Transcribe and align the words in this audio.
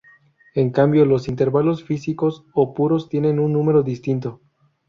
En 0.55 0.71
cambio 0.71 1.05
los 1.05 1.27
intervalos 1.27 1.83
físicos 1.83 2.43
o 2.55 2.73
puros 2.73 3.07
tienen 3.07 3.39
un 3.39 3.53
número 3.53 3.83
distinto. 3.83 4.41